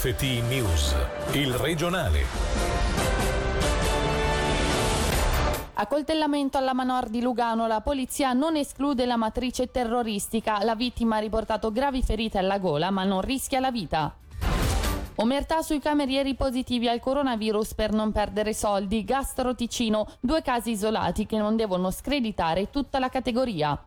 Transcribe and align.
TFT 0.00 0.48
News, 0.48 0.96
il 1.32 1.52
regionale. 1.52 2.24
Accoltellamento 5.74 6.56
alla 6.56 6.72
Manor 6.72 7.10
di 7.10 7.20
Lugano, 7.20 7.66
la 7.66 7.82
polizia 7.82 8.32
non 8.32 8.56
esclude 8.56 9.04
la 9.04 9.16
matrice 9.16 9.70
terroristica. 9.70 10.64
La 10.64 10.74
vittima 10.74 11.16
ha 11.16 11.18
riportato 11.18 11.70
gravi 11.70 12.02
ferite 12.02 12.38
alla 12.38 12.58
gola, 12.58 12.88
ma 12.90 13.04
non 13.04 13.20
rischia 13.20 13.60
la 13.60 13.70
vita. 13.70 14.16
Omertà 15.16 15.60
sui 15.60 15.80
camerieri 15.80 16.34
positivi 16.34 16.88
al 16.88 17.00
coronavirus 17.00 17.74
per 17.74 17.92
non 17.92 18.10
perdere 18.10 18.54
soldi. 18.54 19.04
Gastro 19.04 19.54
Ticino, 19.54 20.06
due 20.18 20.40
casi 20.40 20.70
isolati 20.70 21.26
che 21.26 21.36
non 21.36 21.56
devono 21.56 21.90
screditare 21.90 22.70
tutta 22.70 22.98
la 22.98 23.10
categoria. 23.10 23.78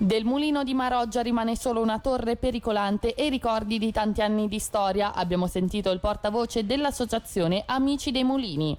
Del 0.00 0.24
mulino 0.24 0.62
di 0.62 0.74
Maroggia 0.74 1.22
rimane 1.22 1.56
solo 1.56 1.80
una 1.80 1.98
torre 1.98 2.36
pericolante 2.36 3.14
e 3.14 3.28
ricordi 3.28 3.80
di 3.80 3.90
tanti 3.90 4.22
anni 4.22 4.46
di 4.46 4.60
storia. 4.60 5.12
Abbiamo 5.12 5.48
sentito 5.48 5.90
il 5.90 5.98
portavoce 5.98 6.64
dell'associazione 6.64 7.64
Amici 7.66 8.12
dei 8.12 8.22
Mulini. 8.22 8.78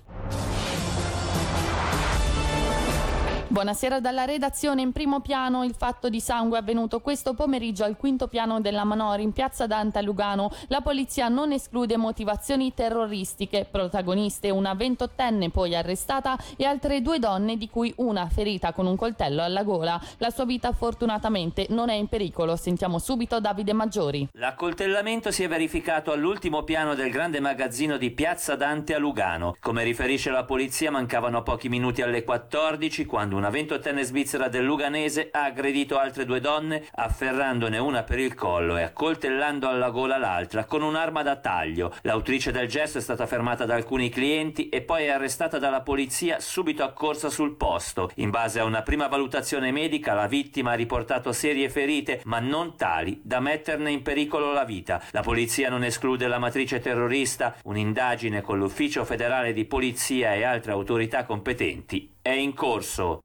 Buonasera 3.52 4.00
dalla 4.00 4.26
redazione. 4.26 4.84
In 4.84 4.92
primo 4.92 5.22
piano 5.22 5.64
il 5.64 5.74
fatto 5.74 6.08
di 6.08 6.20
sangue 6.20 6.60
avvenuto 6.60 7.00
questo 7.00 7.34
pomeriggio 7.34 7.84
al 7.84 7.98
quinto 7.98 8.28
piano 8.28 8.62
della 8.62 8.84
Manori 8.84 9.24
in 9.24 9.32
piazza 9.32 9.66
Dante 9.66 9.98
a 9.98 10.02
Lugano. 10.04 10.52
La 10.68 10.82
polizia 10.82 11.30
non 11.30 11.52
esclude 11.52 11.98
motivazioni 11.98 12.76
terroristiche. 12.76 13.66
Protagoniste 13.70 14.52
una 14.52 14.76
ventottenne 14.76 15.50
poi 15.50 15.76
arrestata 15.76 16.38
e 16.58 16.66
altre 16.66 17.02
due 17.02 17.18
donne 17.18 17.58
di 17.58 17.68
cui 17.72 17.92
una 17.98 18.30
ferita 18.30 18.72
con 18.72 18.86
un 18.86 18.96
coltello 18.96 19.42
alla 19.42 19.64
gola. 19.64 20.00
La 20.18 20.30
sua 20.30 20.46
vita 20.46 20.72
fortunatamente 20.72 21.66
non 21.70 21.90
è 21.90 21.96
in 21.96 22.08
pericolo. 22.08 22.56
Sentiamo 22.56 23.00
subito 23.00 23.40
Davide 23.40 23.74
Maggiori. 23.74 24.28
L'accoltellamento 24.34 25.32
si 25.32 25.42
è 25.42 25.48
verificato 25.48 26.12
all'ultimo 26.12 26.62
piano 26.62 26.94
del 26.94 27.10
grande 27.10 27.40
magazzino 27.40 27.98
di 27.98 28.12
piazza 28.12 28.56
Dante 28.56 28.94
a 28.94 29.00
Lugano. 29.00 29.56
Come 29.60 29.84
riferisce 29.84 30.30
la 30.30 30.44
polizia 30.44 30.92
mancavano 30.92 31.42
pochi 31.42 31.68
minuti 31.68 32.04
alle 32.04 32.24
14 32.24 33.06
quando 33.08 33.38
una 33.40 33.50
ventottenne 33.50 34.04
svizzera 34.04 34.50
del 34.50 34.66
Luganese 34.66 35.30
ha 35.32 35.46
aggredito 35.46 35.98
altre 35.98 36.26
due 36.26 36.42
donne 36.42 36.84
afferrandone 36.92 37.78
una 37.78 38.04
per 38.04 38.20
il 38.20 38.36
collo 38.36 38.76
e 38.76 38.84
accoltellando 38.84 39.70
alla 39.70 39.90
gola 39.92 40.18
l'altra 40.18 40.66
con 40.66 40.82
un'arma 40.82 41.24
da 41.24 41.38
taglio. 41.38 41.96
L'autrice 42.02 42.52
del 42.52 42.68
gesto 42.68 42.98
è 42.98 43.02
stata 43.02 43.26
fermata 43.26 43.66
da 43.66 43.76
alcuni 43.76 44.10
clienti 44.10 44.68
e 44.68 44.82
poi 44.82 45.06
è 45.06 45.12
arrestata 45.12 45.58
dalla 45.58 45.80
polizia 45.82 46.42
subito 46.42 46.84
accorsa 46.84 47.30
sul 47.30 47.56
posto. 47.56 48.12
In 48.16 48.30
base 48.30 48.60
a 48.60 48.66
una 48.66 48.82
prima 48.82 49.08
valutazione 49.08 49.72
medica 49.72 50.14
la 50.14 50.28
vittima 50.28 50.72
ha 50.72 50.76
riportato 50.76 51.32
serie 51.32 51.70
ferite 51.70 52.22
ma 52.26 52.40
non 52.40 52.76
tali 52.76 53.22
da 53.24 53.40
metterne 53.40 53.90
in 53.90 54.02
pericolo 54.02 54.52
la 54.52 54.66
vita. 54.66 55.02
La 55.12 55.22
polizia 55.22 55.70
non 55.70 55.86
esclude 55.86 56.28
la 56.28 56.40
matrice 56.40 56.82
terrorista, 56.82 57.56
un'indagine 57.64 58.42
con 58.42 58.58
l'ufficio 58.58 59.06
federale 59.06 59.54
di 59.54 59.64
polizia 59.64 60.34
e 60.34 60.44
altre 60.44 60.74
autorità 60.74 61.24
competenti 61.24 62.18
è 62.30 62.36
in 62.36 62.54
corso. 62.54 63.22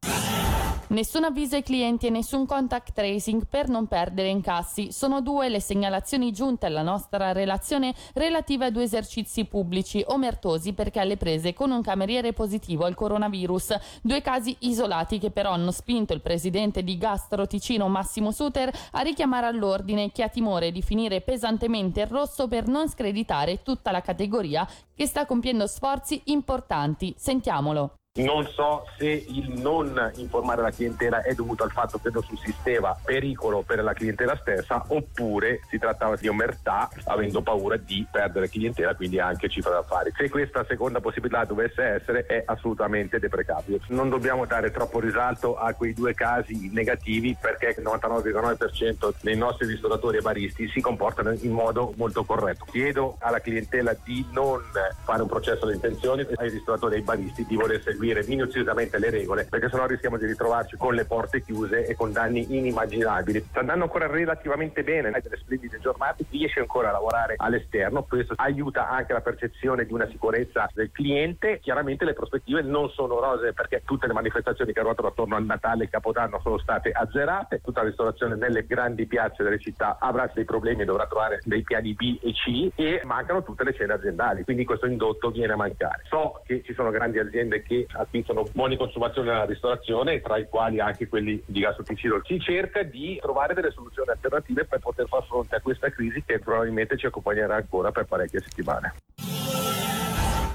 Nessun 0.87 1.25
avviso 1.25 1.57
ai 1.57 1.63
clienti 1.63 2.07
e 2.07 2.11
nessun 2.11 2.47
contact 2.47 2.93
tracing 2.93 3.47
per 3.49 3.69
non 3.69 3.87
perdere 3.89 4.29
incassi. 4.29 4.93
Sono 4.93 5.21
due 5.21 5.49
le 5.49 5.61
segnalazioni 5.61 6.31
giunte 6.31 6.67
alla 6.67 6.83
nostra 6.83 7.33
relazione 7.33 7.95
relative 8.15 8.67
a 8.67 8.71
due 8.71 8.85
esercizi 8.85 9.45
pubblici 9.47 10.05
omertosi 10.07 10.73
perché 10.73 11.01
alle 11.01 11.17
prese 11.17 11.53
con 11.53 11.71
un 11.73 11.83
cameriere 11.83 12.33
positivo 12.33 12.85
al 12.85 12.95
coronavirus. 12.95 13.77
Due 14.03 14.23
casi 14.23 14.55
isolati 14.61 15.19
che 15.19 15.31
però 15.31 15.51
hanno 15.51 15.73
spinto 15.73 16.13
il 16.13 16.21
presidente 16.21 16.85
di 16.85 16.97
Gastro 16.97 17.47
Ticino 17.47 17.89
Massimo 17.89 18.31
Suter 18.31 18.71
a 18.93 19.01
richiamare 19.01 19.47
all'ordine 19.47 20.13
chi 20.13 20.23
ha 20.23 20.29
timore 20.29 20.71
di 20.71 20.81
finire 20.81 21.23
pesantemente 21.23 22.03
il 22.03 22.07
rosso 22.07 22.47
per 22.47 22.69
non 22.69 22.89
screditare 22.89 23.63
tutta 23.63 23.91
la 23.91 24.01
categoria 24.01 24.67
che 24.95 25.07
sta 25.07 25.27
compiendo 25.27 25.67
sforzi 25.67 26.23
importanti. 26.27 27.15
Sentiamolo. 27.19 27.95
Non 28.17 28.47
so 28.47 28.87
se 28.97 29.09
il 29.09 29.61
non 29.61 30.13
informare 30.19 30.63
la 30.63 30.71
clientela 30.71 31.23
è 31.23 31.35
dovuto 31.35 31.65
al 31.65 31.73
fatto 31.73 31.99
che 31.99 32.11
non 32.13 32.23
sussisteva 32.23 32.97
pericolo 33.05 33.63
per 33.63 33.83
la 33.83 33.93
clientela 33.93 34.37
stessa 34.37 34.85
oppure 34.87 35.63
si 35.69 35.79
trattava 35.79 36.15
di 36.15 36.29
omertà 36.29 36.89
avendo 37.07 37.43
paura 37.43 37.77
di 37.77 38.07
perdere 38.09 38.49
clientela, 38.49 38.95
quindi 38.95 39.19
anche 39.19 39.49
cifra 39.49 39.73
d'affari. 39.73 40.13
Se 40.17 40.31
questa 40.31 40.65
seconda 40.65 41.01
possibilità 41.01 41.45
dovesse 41.45 41.83
essere 41.83 42.25
è 42.27 42.45
assolutamente 42.47 43.19
deprecabile. 43.19 43.81
Non 43.89 44.11
dobbiamo 44.11 44.47
dare 44.47 44.71
troppo 44.71 45.01
risalto 45.01 45.57
a 45.57 45.73
quei 45.73 45.93
due 45.93 46.15
casi 46.15 46.71
negativi 46.73 47.37
perché 47.41 47.75
il 47.77 47.85
99,9% 47.85 49.13
dei 49.23 49.37
nostri 49.37 49.67
ristoratori 49.67 50.19
e 50.19 50.21
baristi 50.21 50.69
si 50.69 50.81
comportano 50.81 51.33
in 51.33 51.51
modo 51.51 51.93
molto 51.97 52.23
corretto. 52.23 52.65
Chiedo 52.67 53.17
alla 53.19 53.41
clientela 53.41 53.93
di 54.05 54.25
non 54.31 54.63
fare 55.03 55.21
un 55.21 55.29
processo 55.29 55.67
di 55.67 55.75
intenzioni 55.75 56.25
ai 56.37 56.51
ristoratori 56.51 56.95
e 56.95 56.99
ai 56.99 57.03
baristi 57.03 57.45
di 57.45 57.57
voler 57.57 57.83
seguire 57.83 58.03
seguire 58.05 58.25
minuziosamente 58.27 58.99
le 58.99 59.09
regole 59.09 59.47
perché 59.49 59.71
sennò 59.71 59.87
rischiamo 59.87 60.19
di 60.19 60.27
ritrovarci 60.27 60.77
con 60.77 60.95
le 60.95 61.07
porte 61.07 61.43
chiuse 61.43 61.87
e 61.87 61.95
con 61.95 62.13
danni 62.13 62.55
inimmaginabili. 62.55 63.47
Sta 63.49 63.61
andando 63.61 63.85
ancora 63.85 64.07
relativamente 64.07 64.83
bene, 64.85 65.09
hai 65.09 65.23
delle 65.23 65.37
splendide 65.37 65.79
giornate, 65.79 66.25
riesce 66.31 66.61
ancora 66.61 66.91
a 66.91 66.93
lavorare 66.93 67.35
all'esterno, 67.39 68.03
questo 68.03 68.35
aiuta 68.37 68.91
anche 68.91 69.15
la 69.15 69.23
percezione 69.23 69.87
di 69.87 69.93
una 69.95 70.07
sicurezza 70.09 70.69
del 70.75 70.91
cliente. 70.93 71.61
Chiaramente 71.61 72.05
le 72.05 72.13
prospettive 72.13 72.61
non 72.61 72.91
sono 72.91 73.19
rose 73.21 73.55
perché 73.55 73.83
tutte 73.85 74.07
le 74.07 74.13
manifestazioni 74.13 74.73
che 74.73 74.83
ruotano 74.83 75.09
attorno 75.09 75.37
al 75.37 75.45
Natale 75.45 75.85
e 75.85 75.89
Capodanno 75.89 76.41
sono 76.43 76.59
state 76.59 76.91
azzerate, 76.91 77.61
tutta 77.63 77.81
la 77.81 77.89
ristorazione 77.89 78.35
nelle 78.35 78.67
grandi 78.67 79.07
piazze 79.07 79.43
delle 79.43 79.59
città 79.59 79.97
avrà 79.99 80.31
dei 80.35 80.45
problemi 80.45 80.83
e 80.83 80.85
dovrà 80.85 81.07
trovare 81.07 81.41
dei 81.45 81.63
piani 81.63 81.95
B 81.95 82.19
e 82.23 82.33
C 82.33 82.71
e 82.75 83.01
mancano 83.05 83.43
tutte 83.43 83.65
le 83.65 83.73
cene 83.73 83.95
aziendali, 83.95 84.45
quindi 84.45 84.65
questo 84.65 84.87
indotto 84.87 85.31
viene 85.31 85.55
a 85.55 85.57
mancare. 85.57 86.03
So 86.09 86.43
che 86.45 86.63
ci 86.63 86.75
sono 86.75 86.91
grandi 86.91 87.19
aziende 87.19 87.63
che 87.63 87.87
acquistano 87.97 88.49
buoni 88.53 88.77
consumazioni 88.77 89.29
nella 89.29 89.45
ristorazione, 89.45 90.21
tra 90.21 90.39
i 90.39 90.49
quali 90.49 90.81
anche 90.81 91.09
quelli 91.09 91.43
di 91.47 91.61
Gastro 91.61 91.85
Ticino. 91.85 92.21
Si 92.25 92.39
cerca 92.41 92.83
di 92.83 93.19
trovare 93.21 93.55
delle 93.55 93.71
soluzioni 93.71 94.11
alternative 94.11 94.65
per 94.65 94.81
poter 94.81 95.09
far 95.09 95.25
fronte 95.25 95.57
a 95.57 95.61
questa 95.61 95.91
crisi 95.91 96.23
che 96.25 96.39
probabilmente 96.39 96.97
ci 96.97 97.07
accompagnerà 97.07 97.57
ancora 97.57 97.91
per 97.91 98.05
parecchie 98.05 98.41
settimane. 98.41 98.95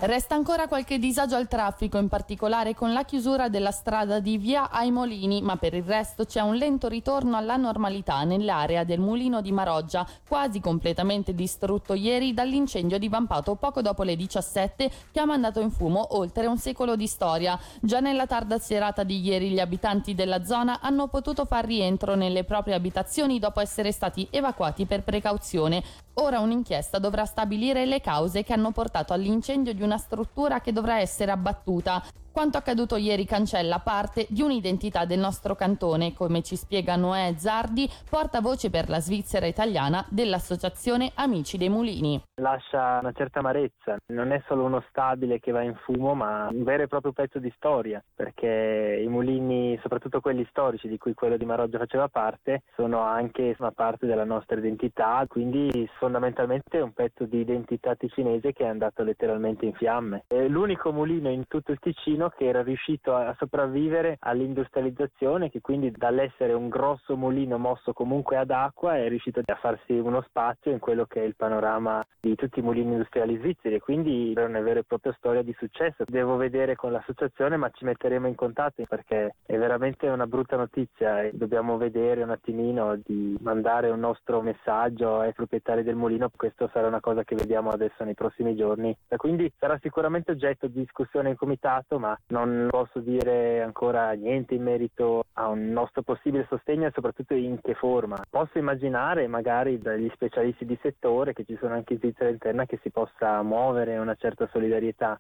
Resta 0.02 0.34
ancora 0.34 0.70
qualche 0.70 0.98
disagio 0.98 1.36
al 1.36 1.50
traffico, 1.50 1.98
in 1.98 2.08
particolare 2.08 2.74
con 2.74 2.94
la 2.94 3.04
chiusura 3.04 3.50
della 3.50 3.72
strada 3.72 4.22
di 4.22 4.38
via 4.38 4.70
ai 4.70 4.92
Molini, 4.92 5.42
ma 5.42 5.58
per 5.58 5.74
il 5.74 5.84
resto 5.84 6.24
c'è 6.24 6.40
un 6.40 6.56
lento 6.56 6.88
ritorno 6.88 7.36
alla 7.36 7.58
normalità 7.58 8.24
nell'area 8.24 8.86
del 8.86 9.02
mulino 9.02 9.42
di 9.42 9.52
Maroggia, 9.52 10.08
quasi 10.26 10.62
completamente 10.62 11.36
distrutto 11.36 11.96
ieri 11.96 12.34
dall'incendio 12.34 12.98
divampato 12.98 13.56
poco 13.56 13.82
dopo 13.82 14.04
le 14.04 14.16
17 14.16 14.90
che 15.12 15.20
ha 15.20 15.26
mandato 15.26 15.60
in 15.60 15.70
fumo 15.70 16.16
oltre 16.16 16.46
un 16.46 16.58
secolo 16.58 16.96
di 16.96 17.06
storia. 17.06 17.60
Già 17.82 18.00
nella 18.00 18.26
tarda 18.26 18.58
serata 18.58 19.04
di 19.04 19.20
ieri 19.20 19.50
gli 19.50 19.60
abitanti 19.60 20.16
della 20.16 20.46
zona 20.46 20.80
hanno 20.80 21.10
potuto 21.10 21.44
far 21.44 21.66
rientro 21.66 22.16
nelle 22.16 22.46
proprie 22.46 22.74
abitazioni 22.74 23.38
dopo 23.38 23.60
essere 23.60 23.92
stati 23.92 24.26
evacuati 24.32 24.86
per 24.86 25.04
precauzione. 25.04 25.84
Ora 26.22 26.42
un'inchiesta 26.42 27.00
dovrà 27.00 27.24
stabilire 27.24 27.86
le 27.86 28.02
cause 28.02 28.44
che 28.44 28.52
hanno 28.52 28.72
portato 28.72 29.14
all'incendio 29.14 29.74
di 29.74 29.82
una 29.82 29.98
struttura 29.98 30.60
che 30.60 30.74
dovrà 30.74 31.00
essere 31.00 31.32
abbattuta. 31.32 32.04
Quanto 32.32 32.58
accaduto 32.58 32.96
ieri 32.96 33.26
cancella 33.26 33.80
parte 33.80 34.28
di 34.30 34.42
un'identità 34.44 35.04
del 35.04 35.20
nostro 35.20 35.56
cantone, 35.56 36.14
come 36.14 36.42
ci 36.44 36.56
spiega 36.56 36.96
Noè 36.96 37.34
Zardi, 37.36 37.90
portavoce 38.08 38.70
per 38.70 38.88
la 38.88 39.00
Svizzera 39.00 39.48
italiana 39.48 40.06
dell'Associazione 40.10 41.12
Amici 41.16 41.58
dei 41.58 41.70
Mulini. 41.70 42.22
Lascia 42.36 43.00
una 43.02 43.12
certa 43.14 43.40
amarezza, 43.40 43.98
non 44.14 44.32
è 44.32 44.42
solo 44.48 44.64
uno 44.64 44.84
stabile 44.90 45.40
che 45.40 45.52
va 45.52 45.64
in 45.64 45.76
fumo, 45.84 46.14
ma 46.14 46.48
un 46.52 46.64
vero 46.64 46.84
e 46.84 46.88
proprio 46.88 47.12
pezzo 47.14 47.40
di 47.40 47.52
storia, 47.56 48.02
perché 48.16 49.02
i 49.04 49.08
mulini, 49.08 49.78
soprattutto 49.82 50.22
quelli 50.22 50.46
storici 50.50 50.88
di 50.88 50.98
cui 50.98 51.16
quello 51.16 51.36
di 51.36 51.46
Maroggia 51.46 51.80
faceva 51.80 52.08
parte, 52.10 52.62
sono 52.76 53.02
anche 53.02 53.56
una 53.58 53.72
parte 53.72 54.06
della 54.06 54.24
nostra 54.24 54.58
identità, 54.58 55.26
quindi 55.28 55.90
fondamentalmente 55.98 56.80
un 56.80 56.94
pezzo 56.94 57.26
di 57.26 57.40
identità 57.40 57.96
ticinese 57.96 58.54
che 58.54 58.64
è 58.64 58.68
andato 58.68 59.04
letteralmente 59.04 59.66
in 59.66 59.74
fiamme. 59.74 60.26
È 60.28 60.48
l'unico 60.48 60.94
mulino 60.94 61.30
in 61.30 61.48
tutto 61.48 61.72
il 61.72 61.80
Ticino 61.80 62.19
che 62.28 62.46
era 62.46 62.62
riuscito 62.62 63.16
a 63.16 63.34
sopravvivere 63.38 64.18
all'industrializzazione, 64.20 65.50
che 65.50 65.62
quindi 65.62 65.92
dall'essere 65.92 66.52
un 66.52 66.68
grosso 66.68 67.16
mulino 67.16 67.58
mosso 67.58 67.94
comunque 67.94 68.36
ad 68.36 68.52
acqua 68.52 68.98
è 68.98 69.08
riuscito 69.08 69.42
a 69.46 69.56
farsi 69.56 69.94
uno 69.94 70.22
spazio 70.28 70.72
in 70.72 70.80
quello 70.80 71.06
che 71.06 71.22
è 71.22 71.26
il 71.26 71.38
panorama 71.38 72.06
di 72.20 72.36
tutti 72.36 72.60
i 72.60 72.64
mulini 72.64 72.92
industriali 72.92 73.38
svizzeri. 73.38 73.76
E 73.76 73.80
quindi 73.80 74.34
è 74.34 74.44
una 74.44 74.60
vera 74.60 74.80
e 74.80 74.84
propria 74.84 75.14
storia 75.18 75.44
di 75.44 75.56
successo. 75.58 76.04
Devo 76.06 76.36
vedere 76.36 76.76
con 76.76 76.92
l'associazione 76.92 77.56
ma 77.56 77.70
ci 77.70 77.86
metteremo 77.86 78.28
in 78.28 78.36
contatto 78.36 78.84
perché 78.88 79.36
è 79.46 79.58
veramente 79.58 80.08
una 80.08 80.28
brutta 80.28 80.58
notizia. 80.58 81.22
E 81.24 81.32
dobbiamo 81.34 81.78
vedere 81.78 82.24
un 82.24 82.32
attimino 82.32 82.98
di 83.04 83.38
mandare 83.42 83.90
un 83.90 84.00
nostro 84.00 84.42
messaggio 84.42 85.20
ai 85.20 85.34
proprietari 85.34 85.84
del 85.84 85.96
mulino, 85.96 86.30
questo 86.36 86.70
sarà 86.74 86.88
una 86.88 87.00
cosa 87.00 87.24
che 87.24 87.36
vediamo 87.36 87.70
adesso 87.70 88.04
nei 88.04 88.16
prossimi 88.16 88.56
giorni. 88.56 88.96
Quindi 89.16 89.52
sarà 89.58 89.78
sicuramente 89.82 90.32
oggetto 90.32 90.68
di 90.68 90.80
discussione 90.80 91.30
in 91.30 91.36
comitato 91.36 92.00
ma 92.00 92.09
ma 92.10 92.20
non 92.28 92.68
posso 92.70 93.00
dire 93.00 93.62
ancora 93.62 94.12
niente 94.14 94.56
in 94.56 94.64
merito 94.64 95.26
a 95.34 95.48
un 95.48 95.70
nostro 95.70 96.02
possibile 96.02 96.46
sostegno 96.50 96.88
e 96.88 96.92
soprattutto 96.94 97.34
in 97.36 97.60
che 97.62 97.76
forma. 97.76 98.18
Posso 98.30 98.58
immaginare 98.58 99.28
magari 99.28 99.78
dagli 99.78 100.10
specialisti 100.14 100.66
di 100.66 100.78
settore 100.82 101.34
che 101.34 101.46
ci 101.46 101.58
sono 101.60 101.74
anche 101.74 101.94
in 101.94 102.00
Svizzera 102.00 102.30
interna 102.30 102.66
che 102.66 102.80
si 102.82 102.90
possa 102.90 103.42
muovere 103.44 103.98
una 103.98 104.16
certa 104.16 104.48
solidarietà. 104.52 105.20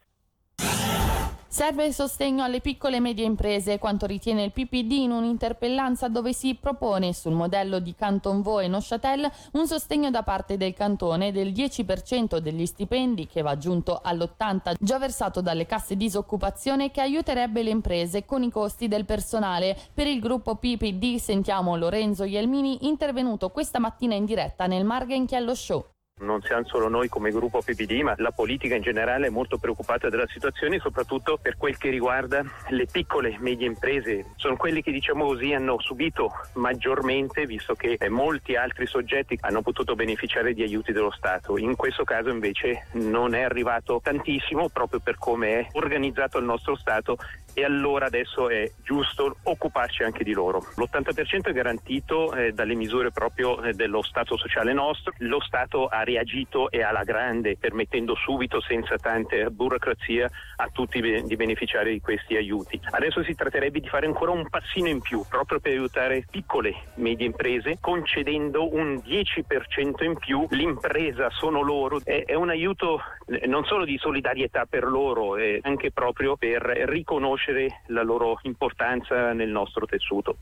Serve 1.51 1.91
sostegno 1.91 2.43
alle 2.43 2.61
piccole 2.61 2.97
e 2.97 2.99
medie 2.99 3.25
imprese, 3.25 3.79
quanto 3.79 4.05
ritiene 4.05 4.43
il 4.43 4.51
PPD 4.51 4.91
in 4.91 5.09
un'interpellanza 5.09 6.07
dove 6.07 6.31
si 6.31 6.53
propone, 6.53 7.11
sul 7.11 7.33
modello 7.33 7.79
di 7.79 7.95
Canton 7.95 8.43
Vaud 8.43 8.61
e 8.61 8.67
Neuchâtel, 8.67 9.27
un 9.53 9.65
sostegno 9.65 10.11
da 10.11 10.21
parte 10.21 10.57
del 10.57 10.75
cantone 10.75 11.31
del 11.31 11.51
10% 11.51 12.37
degli 12.37 12.67
stipendi, 12.67 13.25
che 13.25 13.41
va 13.41 13.49
aggiunto 13.49 13.99
all'80% 13.99 14.75
già 14.79 14.99
versato 14.99 15.41
dalle 15.41 15.65
casse 15.65 15.97
disoccupazione, 15.97 16.91
che 16.91 17.01
aiuterebbe 17.01 17.63
le 17.63 17.71
imprese 17.71 18.25
con 18.25 18.43
i 18.43 18.51
costi 18.51 18.87
del 18.87 19.05
personale. 19.05 19.75
Per 19.91 20.05
il 20.05 20.19
gruppo 20.19 20.53
PPD 20.53 21.15
sentiamo 21.15 21.75
Lorenzo 21.75 22.25
Ielmini, 22.25 22.85
intervenuto 22.85 23.49
questa 23.49 23.79
mattina 23.79 24.13
in 24.13 24.25
diretta 24.25 24.67
nel 24.67 24.85
Margen 24.85 25.25
Chiello 25.25 25.55
Show 25.55 25.83
non 26.19 26.41
siamo 26.41 26.65
solo 26.65 26.87
noi 26.89 27.07
come 27.07 27.31
gruppo 27.31 27.61
PPD, 27.61 28.01
ma 28.01 28.13
la 28.17 28.31
politica 28.31 28.75
in 28.75 28.81
generale 28.81 29.27
è 29.27 29.29
molto 29.29 29.57
preoccupata 29.57 30.09
della 30.09 30.27
situazione, 30.27 30.79
soprattutto 30.79 31.37
per 31.41 31.57
quel 31.57 31.77
che 31.77 31.89
riguarda 31.89 32.43
le 32.69 32.87
piccole 32.91 33.29
e 33.29 33.37
medie 33.39 33.67
imprese. 33.67 34.33
Sono 34.35 34.55
quelli 34.55 34.81
che 34.81 34.91
diciamo 34.91 35.25
così 35.25 35.53
hanno 35.53 35.79
subito 35.79 36.31
maggiormente, 36.53 37.45
visto 37.45 37.75
che 37.75 37.97
molti 38.09 38.55
altri 38.55 38.85
soggetti 38.85 39.37
hanno 39.41 39.61
potuto 39.61 39.95
beneficiare 39.95 40.53
di 40.53 40.63
aiuti 40.63 40.91
dello 40.91 41.11
Stato. 41.11 41.57
In 41.57 41.75
questo 41.75 42.03
caso 42.03 42.29
invece 42.29 42.87
non 42.93 43.33
è 43.33 43.41
arrivato 43.41 43.99
tantissimo 44.03 44.69
proprio 44.69 44.99
per 44.99 45.17
come 45.17 45.59
è 45.59 45.67
organizzato 45.73 46.37
il 46.37 46.45
nostro 46.45 46.75
Stato 46.75 47.17
e 47.59 47.65
allora 47.65 48.05
adesso 48.05 48.49
è 48.49 48.71
giusto 48.81 49.35
occuparci 49.43 50.03
anche 50.03 50.23
di 50.23 50.31
loro. 50.31 50.59
L'80% 50.77 51.49
è 51.49 51.51
garantito 51.51 52.33
eh, 52.33 52.53
dalle 52.53 52.73
misure 52.73 53.11
proprio 53.11 53.61
eh, 53.61 53.73
dello 53.73 54.01
Stato 54.01 54.37
sociale 54.37 54.71
nostro. 54.71 55.13
Lo 55.17 55.41
Stato 55.41 55.87
ha 55.87 56.03
reagito 56.03 56.71
e 56.71 56.83
alla 56.83 57.03
grande, 57.03 57.57
permettendo 57.57 58.15
subito, 58.15 58.61
senza 58.61 58.95
tante 58.95 59.49
burocrazia, 59.49 60.29
a 60.55 60.69
tutti 60.71 61.01
di 61.01 61.35
beneficiare 61.35 61.91
di 61.91 61.99
questi 61.99 62.37
aiuti. 62.37 62.79
Adesso 62.89 63.23
si 63.23 63.35
tratterebbe 63.35 63.81
di 63.81 63.89
fare 63.89 64.05
ancora 64.05 64.31
un 64.31 64.47
passino 64.49 64.87
in 64.87 65.01
più, 65.01 65.25
proprio 65.27 65.59
per 65.59 65.73
aiutare 65.73 66.25
piccole 66.29 66.69
e 66.69 66.75
medie 66.95 67.25
imprese, 67.25 67.77
concedendo 67.81 68.73
un 68.73 69.01
10% 69.05 70.03
in 70.03 70.17
più. 70.17 70.47
L'impresa 70.51 71.29
sono 71.31 71.61
loro, 71.61 71.99
è, 72.03 72.23
è 72.25 72.35
un 72.35 72.49
aiuto 72.49 73.01
non 73.45 73.63
solo 73.65 73.85
di 73.85 73.97
solidarietà 73.97 74.65
per 74.65 74.85
loro, 74.85 75.37
è 75.37 75.59
anche 75.61 75.91
proprio 75.91 76.35
per 76.35 76.61
riconoscere 76.61 77.81
la 77.87 78.03
loro 78.03 78.39
importanza 78.43 79.33
nel 79.33 79.49
nostro 79.49 79.85
tessuto. 79.85 80.37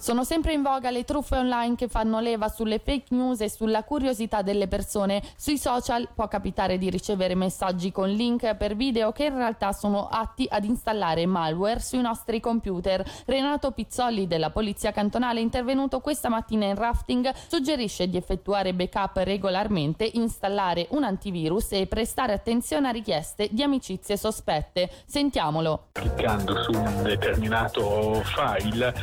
Sono 0.00 0.24
sempre 0.24 0.54
in 0.54 0.62
voga 0.62 0.88
le 0.88 1.04
truffe 1.04 1.36
online 1.36 1.74
che 1.74 1.86
fanno 1.86 2.20
leva 2.20 2.48
sulle 2.48 2.78
fake 2.78 3.14
news 3.14 3.42
e 3.42 3.50
sulla 3.50 3.84
curiosità 3.84 4.40
delle 4.40 4.66
persone. 4.66 5.22
Sui 5.36 5.58
social 5.58 6.08
può 6.14 6.26
capitare 6.26 6.78
di 6.78 6.88
ricevere 6.88 7.34
messaggi 7.34 7.92
con 7.92 8.08
link 8.08 8.54
per 8.54 8.76
video 8.76 9.12
che 9.12 9.24
in 9.26 9.34
realtà 9.34 9.72
sono 9.72 10.08
atti 10.08 10.46
ad 10.48 10.64
installare 10.64 11.26
malware 11.26 11.80
sui 11.80 12.00
nostri 12.00 12.40
computer. 12.40 13.04
Renato 13.26 13.72
Pizzolli 13.72 14.26
della 14.26 14.48
Polizia 14.48 14.90
Cantonale, 14.90 15.40
intervenuto 15.40 16.00
questa 16.00 16.30
mattina 16.30 16.64
in 16.64 16.76
rafting, 16.76 17.30
suggerisce 17.48 18.08
di 18.08 18.16
effettuare 18.16 18.72
backup 18.72 19.18
regolarmente, 19.18 20.08
installare 20.14 20.86
un 20.92 21.04
antivirus 21.04 21.72
e 21.72 21.86
prestare 21.86 22.32
attenzione 22.32 22.88
a 22.88 22.90
richieste 22.90 23.48
di 23.50 23.62
amicizie 23.62 24.16
sospette. 24.16 24.90
Sentiamolo. 25.04 25.88
Cliccando 25.92 26.62
su 26.62 26.72
un 26.72 27.02
determinato 27.02 28.22
file 28.24 28.94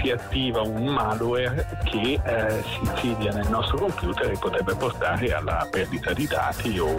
si 0.00 0.12
attiva 0.12 0.42
attiva 0.54 0.62
un 0.62 0.86
malware 0.86 1.66
che 1.84 2.20
eh, 2.24 2.62
si 2.62 2.78
insidia 2.84 3.32
nel 3.32 3.48
nostro 3.48 3.78
computer 3.78 4.30
e 4.30 4.38
potrebbe 4.38 4.74
portare 4.74 5.32
alla 5.32 5.66
perdita 5.70 6.12
di 6.12 6.26
dati 6.26 6.78
o 6.78 6.94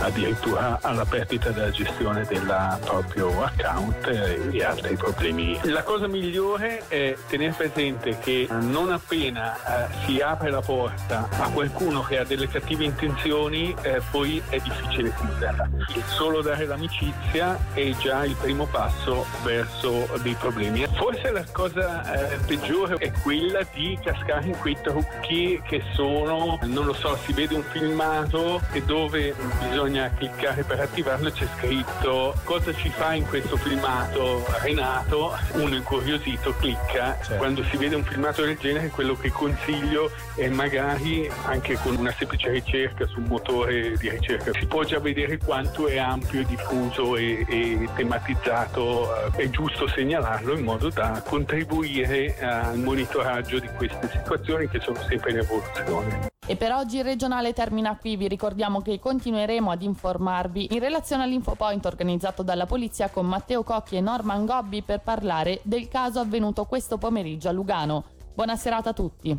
addirittura 0.00 0.78
alla 0.80 1.04
perdita 1.04 1.50
della 1.50 1.70
gestione 1.70 2.24
del 2.24 2.78
proprio 2.84 3.42
account 3.42 4.06
e 4.06 4.64
altri 4.64 4.96
problemi. 4.96 5.58
La 5.64 5.82
cosa 5.82 6.06
migliore 6.06 6.82
è 6.88 7.16
tenere 7.28 7.52
presente 7.52 8.18
che 8.18 8.46
non 8.50 8.90
appena 8.90 9.88
eh, 9.88 9.94
si 10.06 10.20
apre 10.20 10.50
la 10.50 10.60
porta 10.60 11.28
a 11.30 11.50
qualcuno 11.50 12.02
che 12.02 12.18
ha 12.18 12.24
delle 12.24 12.48
cattive 12.48 12.84
intenzioni, 12.84 13.74
eh, 13.82 14.00
poi 14.10 14.42
è 14.48 14.58
difficile 14.58 15.12
chiuderla. 15.18 15.68
Solo 16.06 16.40
dare 16.40 16.66
l'amicizia 16.66 17.58
è 17.72 17.90
già 17.98 18.24
il 18.24 18.36
primo 18.40 18.66
passo 18.66 19.26
verso 19.42 20.08
dei 20.22 20.34
problemi. 20.34 20.86
Forse 20.94 21.30
la 21.30 21.44
cosa 21.50 22.32
eh, 22.32 22.36
peggiore 22.46 22.75
peggiore 22.76 22.96
è 22.96 23.12
quella 23.22 23.60
di 23.72 23.98
cascare 24.02 24.46
in 24.46 24.58
quei 24.58 24.76
trucchi 24.82 25.60
che 25.66 25.82
sono, 25.94 26.58
non 26.64 26.84
lo 26.84 26.92
so, 26.92 27.16
si 27.24 27.32
vede 27.32 27.54
un 27.54 27.62
filmato 27.62 28.60
e 28.72 28.82
dove 28.82 29.34
bisogna 29.68 30.10
cliccare 30.14 30.62
per 30.62 30.80
attivarlo 30.80 31.30
c'è 31.30 31.46
scritto 31.56 32.34
cosa 32.44 32.74
ci 32.74 32.90
fa 32.90 33.14
in 33.14 33.26
questo 33.26 33.56
filmato? 33.56 34.44
Renato, 34.60 35.32
uno 35.52 35.74
incuriosito 35.74 36.54
clicca, 36.56 37.16
certo. 37.18 37.36
quando 37.36 37.64
si 37.64 37.76
vede 37.76 37.96
un 37.96 38.04
filmato 38.04 38.42
del 38.42 38.56
genere 38.58 38.88
quello 38.88 39.16
che 39.16 39.30
consiglio 39.30 40.10
è 40.34 40.48
magari 40.48 41.30
anche 41.44 41.78
con 41.82 41.96
una 41.96 42.12
semplice 42.16 42.50
ricerca 42.50 43.06
su 43.06 43.20
un 43.20 43.26
motore 43.26 43.96
di 43.96 44.10
ricerca. 44.10 44.52
Si 44.52 44.66
può 44.66 44.84
già 44.84 44.98
vedere 44.98 45.38
quanto 45.38 45.88
è 45.88 45.96
ampio, 45.96 46.44
diffuso 46.44 47.16
e, 47.16 47.44
e 47.48 47.88
tematizzato, 47.94 49.32
è 49.32 49.48
giusto 49.48 49.88
segnalarlo 49.88 50.56
in 50.56 50.64
modo 50.64 50.90
da 50.90 51.22
contribuire 51.24 52.36
a 52.40 52.65
al 52.68 52.78
monitoraggio 52.78 53.58
di 53.58 53.68
queste 53.76 54.08
situazioni 54.10 54.68
che 54.68 54.80
sono 54.80 54.98
sempre 55.08 55.30
in 55.30 55.38
evoluzione. 55.38 56.28
E 56.48 56.54
per 56.56 56.70
oggi 56.72 56.98
il 56.98 57.04
regionale 57.04 57.52
termina 57.52 57.96
qui, 57.96 58.16
vi 58.16 58.28
ricordiamo 58.28 58.80
che 58.80 59.00
continueremo 59.00 59.68
ad 59.70 59.82
informarvi 59.82 60.74
in 60.74 60.78
relazione 60.78 61.24
all'infopoint 61.24 61.84
organizzato 61.86 62.44
dalla 62.44 62.66
polizia 62.66 63.08
con 63.08 63.26
Matteo 63.26 63.64
Cocchi 63.64 63.96
e 63.96 64.00
Norman 64.00 64.46
Gobbi 64.46 64.82
per 64.82 65.00
parlare 65.00 65.58
del 65.62 65.88
caso 65.88 66.20
avvenuto 66.20 66.66
questo 66.66 66.98
pomeriggio 66.98 67.48
a 67.48 67.52
Lugano. 67.52 68.04
Buona 68.32 68.54
serata 68.56 68.90
a 68.90 68.92
tutti. 68.92 69.36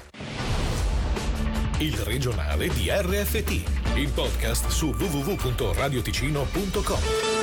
Il 1.80 1.96
regionale 1.98 2.70
di 2.70 2.90
RFT, 2.90 3.96
il 3.96 4.10
podcast 4.10 4.68
su 4.68 4.88
www.radioticino.com. 4.88 7.37